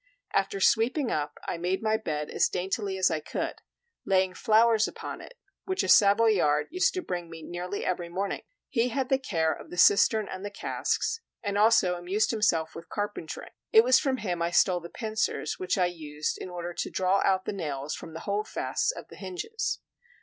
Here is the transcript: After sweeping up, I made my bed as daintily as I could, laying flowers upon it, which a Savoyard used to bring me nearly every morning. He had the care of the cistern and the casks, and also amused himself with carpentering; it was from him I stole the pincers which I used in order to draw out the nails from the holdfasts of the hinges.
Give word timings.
After 0.33 0.59
sweeping 0.59 1.11
up, 1.11 1.37
I 1.47 1.59
made 1.59 1.83
my 1.83 1.95
bed 1.95 2.31
as 2.31 2.49
daintily 2.49 2.97
as 2.97 3.11
I 3.11 3.19
could, 3.19 3.57
laying 4.03 4.33
flowers 4.33 4.87
upon 4.87 5.21
it, 5.21 5.35
which 5.65 5.83
a 5.83 5.87
Savoyard 5.87 6.69
used 6.71 6.95
to 6.95 7.03
bring 7.03 7.29
me 7.29 7.43
nearly 7.43 7.85
every 7.85 8.09
morning. 8.09 8.41
He 8.67 8.89
had 8.89 9.09
the 9.09 9.19
care 9.19 9.53
of 9.53 9.69
the 9.69 9.77
cistern 9.77 10.27
and 10.27 10.43
the 10.43 10.49
casks, 10.49 11.19
and 11.43 11.55
also 11.55 11.93
amused 11.93 12.31
himself 12.31 12.73
with 12.73 12.89
carpentering; 12.89 13.51
it 13.71 13.83
was 13.83 13.99
from 13.99 14.17
him 14.17 14.41
I 14.41 14.49
stole 14.49 14.79
the 14.79 14.89
pincers 14.89 15.59
which 15.59 15.77
I 15.77 15.85
used 15.85 16.35
in 16.39 16.49
order 16.49 16.73
to 16.73 16.89
draw 16.89 17.21
out 17.23 17.45
the 17.45 17.53
nails 17.53 17.93
from 17.93 18.15
the 18.15 18.21
holdfasts 18.21 18.91
of 18.91 19.07
the 19.09 19.17
hinges. 19.17 19.81